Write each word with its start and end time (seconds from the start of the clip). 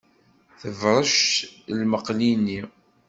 Tebṛec 0.61 1.15
lmeqli-nni. 1.79 2.61